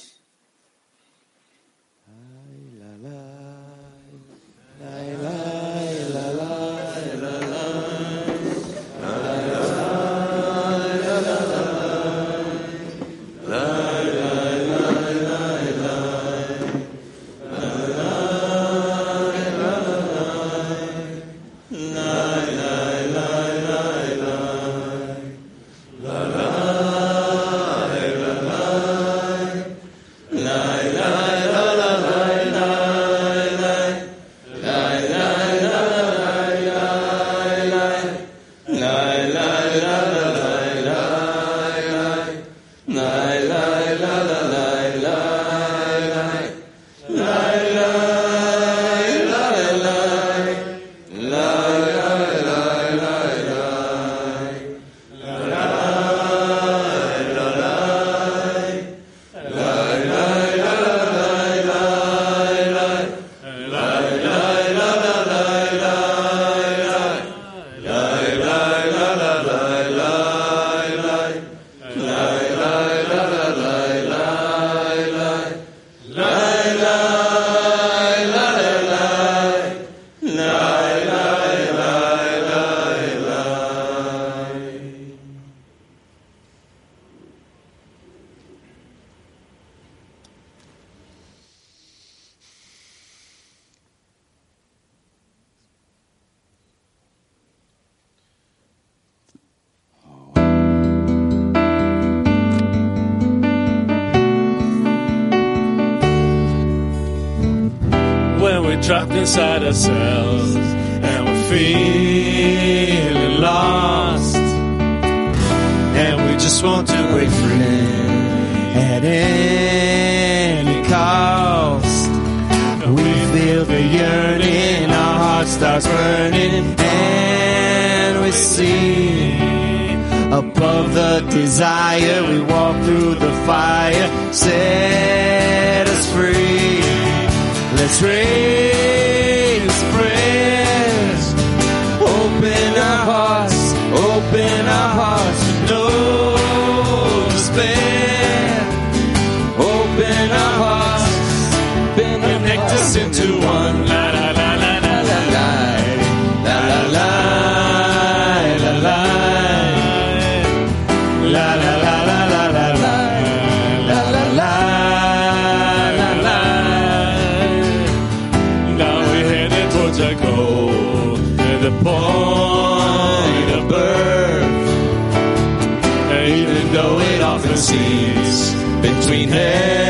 [178.83, 179.82] Between heaven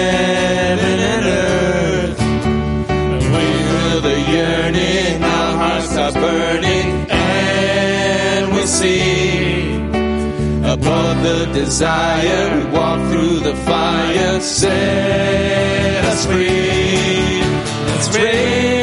[11.23, 12.57] the desire.
[12.57, 17.41] We walk through the fire, set us free.
[17.87, 18.82] Let's raise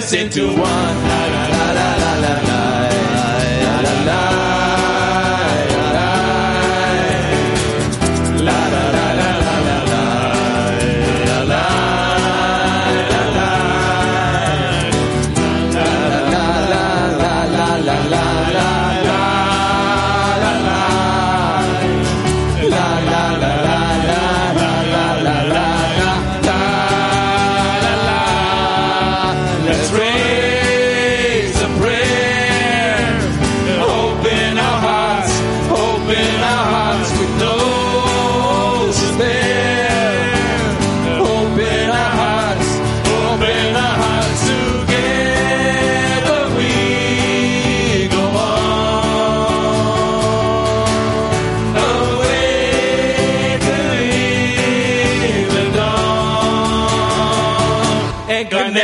[0.00, 1.19] listen to one.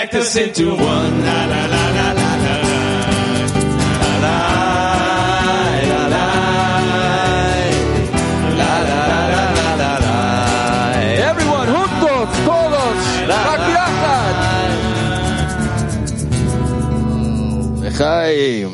[0.09, 1.25] connect us into one.
[1.25, 2.55] La la la la la la.
[4.23, 4.39] La la
[5.91, 6.27] la la.
[8.61, 9.01] La la
[9.33, 10.17] la la la la.
[11.31, 12.99] Everyone juntos, todos,
[13.29, 14.71] רק לחיים.
[17.83, 18.73] לחיים.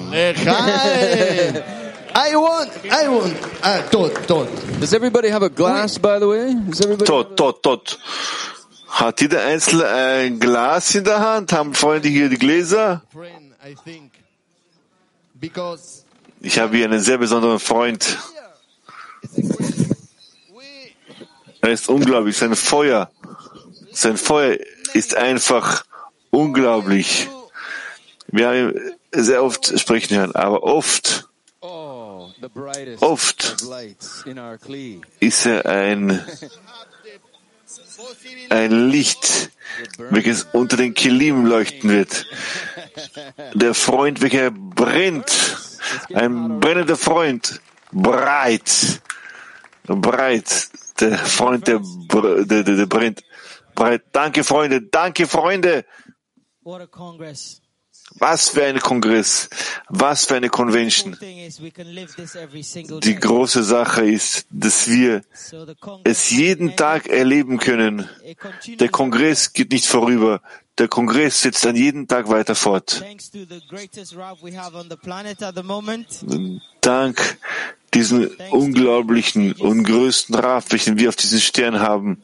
[2.14, 3.37] I want, I want.
[3.62, 4.49] Ah, tot, tot.
[4.80, 6.55] Does everybody have a glass, by the way?
[6.68, 7.07] Does everybody?
[7.07, 7.97] Tot, tot, tot.
[9.03, 11.53] Hat jeder Einzelne ein Glas in der Hand?
[11.53, 13.03] Haben Freunde hier die Gläser?
[16.40, 18.16] Ich habe hier einen sehr besonderen Freund.
[21.62, 22.36] Er ist unglaublich.
[22.36, 23.11] Sein Feuer,
[23.90, 24.57] sein Feuer
[24.94, 25.84] ist einfach
[26.30, 27.28] unglaublich.
[28.28, 31.28] Wir haben ihn sehr oft sprechen hören, aber oft,
[31.64, 32.28] Oh,
[33.00, 33.57] oft
[35.20, 36.11] ist er ein,
[38.50, 39.50] ein Licht,
[39.98, 42.26] welches unter den Kilim leuchten wird.
[43.55, 45.57] Der Freund, welcher brennt,
[46.12, 47.61] ein brennender Freund,
[47.92, 49.00] breit,
[49.84, 50.68] breit,
[51.00, 53.22] der Freund, der, der, der, der brennt,
[53.74, 54.03] breit.
[54.12, 55.84] Danke, Freunde, danke, Freunde.
[56.62, 57.61] What a congress.
[58.18, 59.48] Was für ein Kongress,
[59.88, 61.16] was für eine Convention.
[63.02, 65.22] Die große Sache ist, dass wir
[66.04, 68.08] es jeden Tag erleben können.
[68.78, 70.40] Der Kongress geht nicht vorüber.
[70.78, 73.04] Der Kongress setzt an jeden Tag weiter fort.
[76.80, 77.38] Dank
[77.94, 82.18] diesen unglaublichen und größten Raf, welchen wir auf diesen Stern haben.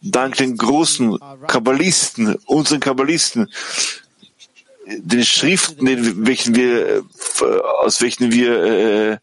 [0.00, 3.48] Dank den großen Kabbalisten, unseren Kabbalisten,
[4.86, 7.02] den Schriften, den, welchen wir, äh,
[7.82, 9.18] aus welchen wir äh,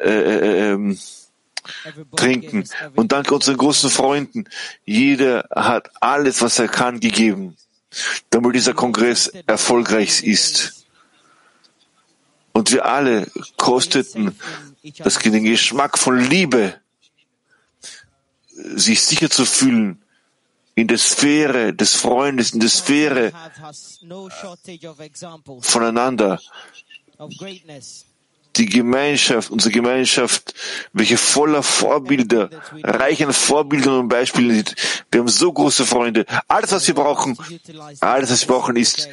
[0.00, 0.98] äh, äh, ähm,
[2.14, 2.64] trinken.
[2.94, 4.44] Und dank unseren großen Freunden.
[4.84, 7.56] Jeder hat alles, was er kann, gegeben,
[8.30, 10.86] damit dieser Kongress erfolgreich ist.
[12.52, 13.26] Und wir alle
[13.56, 14.38] kosteten
[14.98, 16.74] das, den Geschmack von Liebe,
[18.54, 20.02] sich sicher zu fühlen
[20.76, 23.32] in der Sphäre des Freundes, in der Sphäre
[25.60, 26.38] voneinander.
[28.56, 30.54] Die Gemeinschaft, unsere Gemeinschaft,
[30.92, 32.50] welche voller Vorbilder,
[32.82, 34.76] reich an Vorbildern und Beispielen ist.
[35.10, 36.24] Wir haben so große Freunde.
[36.46, 37.36] Alles, was wir brauchen,
[38.00, 39.08] alles, was wir brauchen, ist,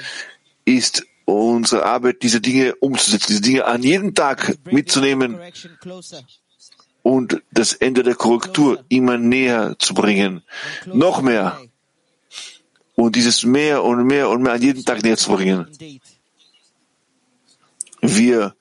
[0.66, 5.40] ist unsere Arbeit, diese Dinge umzusetzen, diese Dinge an jedem Tag mitzunehmen.
[7.04, 10.42] Und das Ende der Korrektur immer näher zu bringen.
[10.86, 11.60] Noch mehr.
[12.96, 15.68] Und dieses mehr und mehr und mehr an jedem Tag näher zu bringen.
[18.02, 18.56] Wir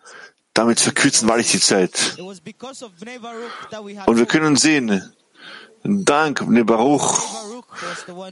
[0.54, 2.16] damit verkürzen wahrlich die Zeit.
[2.18, 5.12] Und wir können sehen,
[5.82, 7.22] dank Bnei Baruch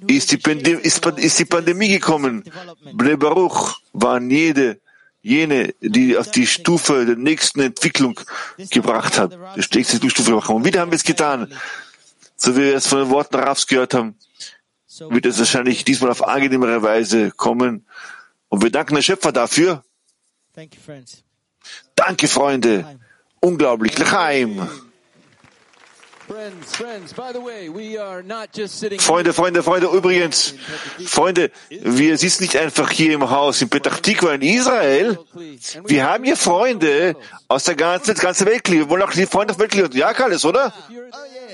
[0.06, 2.44] ist die, Pandem ist, ist die Pandemie gekommen.
[2.92, 4.80] Bnei Baruch waren jede,
[5.22, 8.18] jene, die auf die Stufe der nächsten Entwicklung
[8.70, 9.32] gebracht hat.
[9.56, 10.56] Die nächste Stufe gebracht haben.
[10.56, 11.52] Und wieder haben wir es getan.
[12.36, 14.16] So wie wir es von den Worten Rafs gehört haben,
[14.98, 17.86] wird es wahrscheinlich diesmal auf angenehmere Weise kommen.
[18.48, 19.84] Und wir danken der Schöpfer dafür.
[21.94, 22.98] Danke, Freunde.
[23.40, 23.98] Unglaublich.
[23.98, 24.68] Lechaim.
[28.98, 30.54] Freunde, Freunde, Freunde, übrigens,
[31.04, 35.18] Freunde, wir sitzen nicht einfach hier im Haus in Petach Tikva in Israel.
[35.86, 37.16] Wir haben hier Freunde
[37.48, 38.70] aus der ganzen, ganzen Welt.
[38.70, 39.96] Wir wollen auch die Freunde auf Welt lieben.
[39.96, 40.72] Ja, Carles, oder?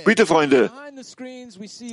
[0.04, 0.70] Bitte, Freunde.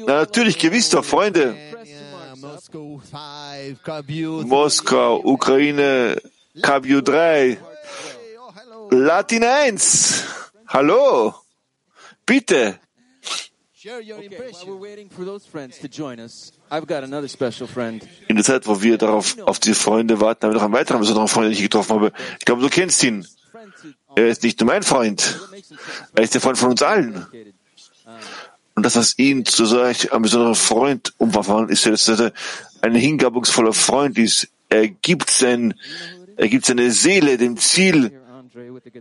[0.05, 1.55] Na, natürlich, gewiss doch, Freunde.
[1.85, 4.43] Yeah, Moscow 5, Kabul.
[4.43, 6.21] Moskau, Ukraine,
[6.61, 7.57] KBU 3,
[8.89, 10.23] Latin 1.
[10.67, 11.42] Hallo.
[12.25, 12.79] Bitte.
[13.75, 14.69] Share your Okay, while impression.
[14.69, 18.01] we're waiting for those friends to join us, I've got another special friend.
[18.29, 21.01] In der Zeit, wo wir darauf, auf die Freunde warten, haben wir noch einen weiteren
[21.01, 22.13] besonderen Freund, den ich getroffen habe.
[22.39, 23.27] Ich glaube, du kennst ihn.
[24.15, 25.37] Er ist nicht nur mein Freund.
[26.15, 27.25] Er ist der Freund von uns allen.
[28.75, 32.31] Und das, was ihn zu solch einem besonderen Freund umverfahren, ist, dass er
[32.81, 34.47] ein hingabungsvoller Freund ist.
[34.69, 35.73] Er gibt sein,
[36.37, 38.17] er gibt seine Seele dem Ziel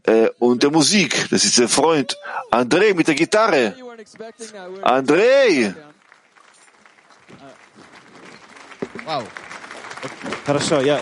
[0.03, 1.27] äh, und der Musik.
[1.29, 2.17] Das ist der Freund.
[2.51, 3.75] André mit der Gitarre.
[4.83, 5.73] André!
[9.05, 9.23] Wow.
[10.45, 11.01] Хорошо, я...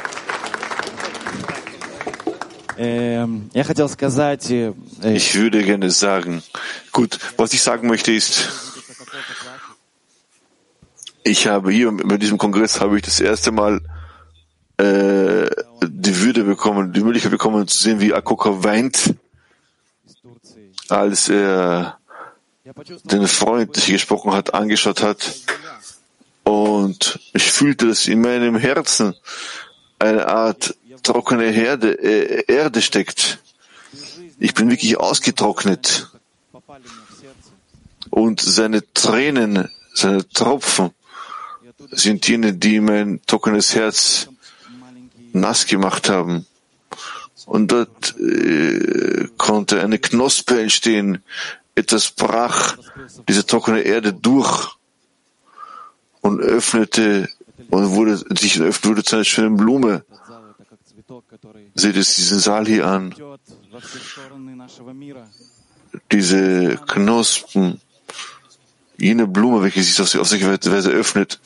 [2.77, 4.49] Эм, Я хотел сказать...
[4.51, 6.43] э, э, Ich würde gerne sagen,
[6.91, 8.49] gut, was ich sagen möchte ist,
[11.23, 13.81] ich habe hier bei diesem Kongress habe ich das erste Mal
[14.77, 15.47] äh,
[15.82, 19.14] die Würde bekommen, die Möglichkeit bekommen zu sehen, wie Akoka weint,
[20.88, 21.98] als er
[23.04, 25.34] den Freund, der gesprochen hat, angeschaut hat.
[26.44, 29.14] Und Und ich fühlte, dass in meinem Herzen
[29.98, 33.38] eine Art trockene Herde, äh, Erde steckt.
[34.38, 36.08] Ich bin wirklich ausgetrocknet.
[38.10, 40.90] Und seine Tränen, seine Tropfen
[41.92, 44.29] sind jene, die mein trockenes Herz
[45.32, 46.46] nass gemacht haben.
[47.46, 51.22] Und dort äh, konnte eine Knospe entstehen.
[51.74, 52.76] Etwas brach
[53.28, 54.76] diese trockene Erde durch
[56.20, 57.28] und öffnete
[57.70, 60.04] und wurde sich öffnet wurde zu einer schönen Blume.
[61.74, 63.14] Seht es diesen Saal hier an.
[66.12, 67.80] Diese Knospen,
[68.96, 71.40] jene Blume, welche sich auf solche Weise öffnet.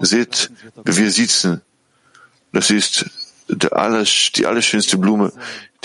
[0.00, 0.50] Seht,
[0.84, 1.60] wir sitzen.
[2.52, 3.10] Das ist
[3.48, 4.04] der aller,
[4.36, 5.32] die allerschönste Blume,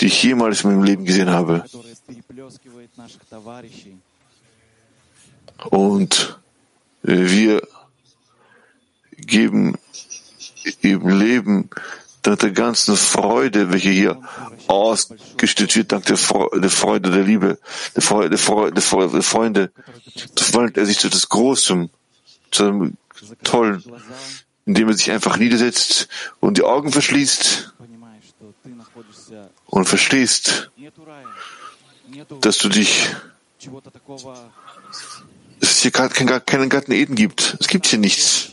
[0.00, 1.64] die ich jemals in meinem Leben gesehen habe.
[5.70, 6.38] Und
[7.02, 7.62] wir
[9.16, 9.76] geben
[10.82, 11.70] im Leben
[12.22, 14.20] dank der ganzen Freude, welche hier
[14.66, 17.58] ausgestellt wird, dank der, Freude der, Freude, der Liebe,
[17.94, 19.72] der Freude, der, Freude, der, Freude, der Freunde,
[20.36, 21.90] verwandelt er sich zu etwas Großem,
[22.50, 22.96] zu einem
[23.42, 23.82] Tollen,
[24.68, 26.08] indem er sich einfach niedersetzt
[26.40, 27.74] und die Augen verschließt
[29.66, 30.70] und verstehst,
[32.40, 33.08] dass du dich,
[35.60, 37.56] dass es hier keinen, keinen Garten Eden gibt.
[37.58, 38.52] Es gibt hier nichts,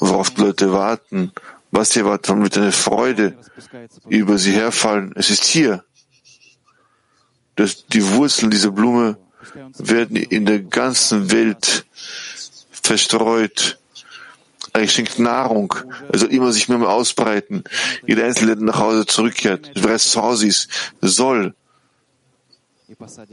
[0.00, 1.30] worauf die Leute warten,
[1.70, 3.36] was sie erwarten, mit einer Freude
[4.08, 5.12] über sie herfallen.
[5.14, 5.84] Es ist hier.
[7.56, 9.16] dass die Wurzeln dieser Blume
[9.78, 11.86] werden in der ganzen Welt
[12.70, 13.78] verstreut.
[14.76, 15.72] Er schenkt Nahrung.
[16.12, 17.62] Er soll immer sich mehr ausbreiten.
[18.06, 20.68] Jeder Einzelne, der nach Hause zurückkehrt, bereits zu Hause ist,
[21.00, 21.54] soll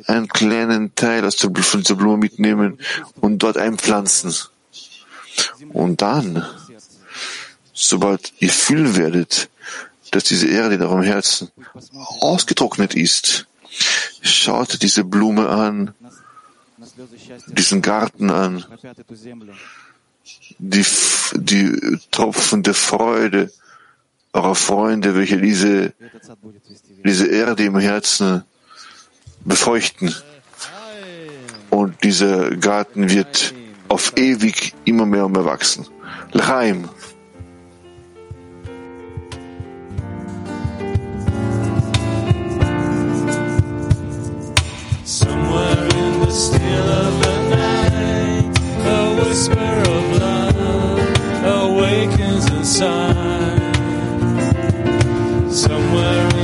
[0.06, 2.80] einen kleinen Teil aus dieser Blume mitnehmen
[3.22, 4.36] und dort einpflanzen.
[5.74, 6.46] Und dann,
[7.74, 9.50] sobald ihr fühlen werdet,
[10.12, 11.50] dass diese Erde in eurem Herzen
[12.20, 13.48] ausgetrocknet ist,
[14.22, 15.96] schaut diese Blume an,
[17.48, 18.64] diesen Garten an,
[20.60, 20.86] die,
[21.34, 23.52] die Tropfen der Freude
[24.34, 25.94] eurer Freunde, welche diese,
[27.04, 28.44] diese Erde im Herzen
[29.44, 30.16] befeuchten.
[31.70, 33.54] Und dieser Garten wird
[33.88, 35.88] auf ewig immer mehr und mehr wachsen.
[36.34, 36.88] L'chaim.
[52.82, 52.98] Somewhere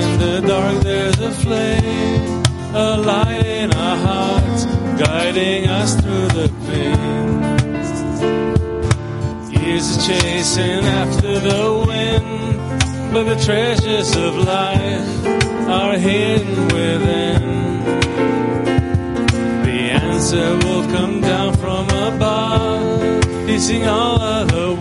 [0.02, 2.44] in the dark there's a flame,
[2.76, 4.66] a light in our hearts,
[5.02, 7.42] guiding us through the pain.
[9.52, 12.30] Years are chasing after the wind,
[13.12, 15.26] but the treasures of life
[15.68, 17.42] are hidden within.
[19.66, 24.77] The answer will come down from above, piecing all of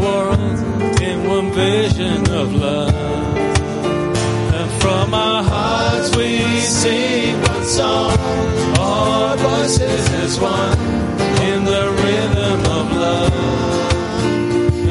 [1.57, 2.93] vision of love.
[4.59, 8.13] And from our hearts we sing one song.
[8.79, 10.79] Our voices as one
[11.49, 13.33] in the rhythm of love.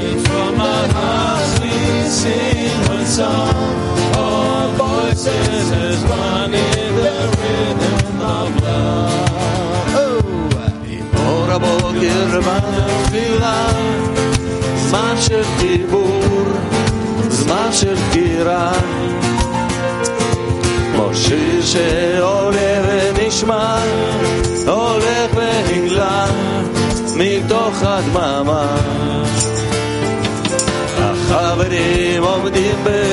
[0.06, 1.76] And from our hearts we
[2.10, 3.54] sing one song.
[4.18, 9.14] Our voices as one in the rhythm of love.
[10.02, 10.16] Oh,
[14.95, 16.45] זמן של דיבור,
[17.29, 18.73] זמן של דקירה.
[20.93, 23.79] כמו שיר שעולה ונשמע,
[24.67, 26.27] הולך ונגלה,
[27.17, 28.77] מתוך הדממה.
[30.99, 33.04] החברים עומדים בליבי,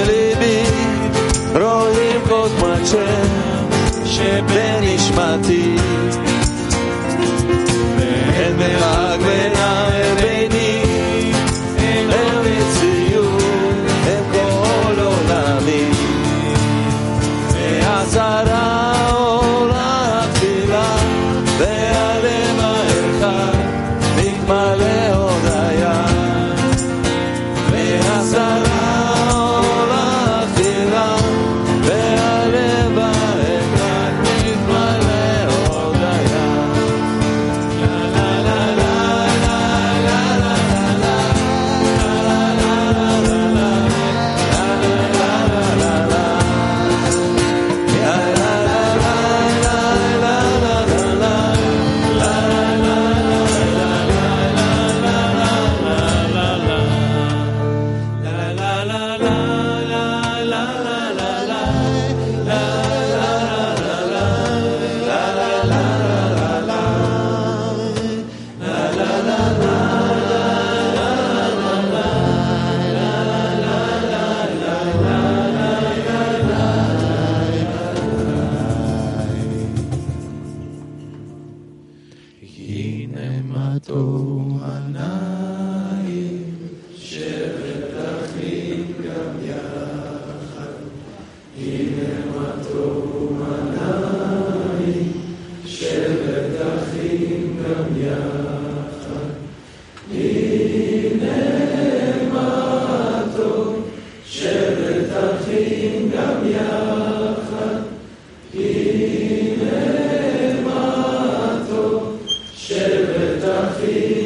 [113.92, 114.21] live.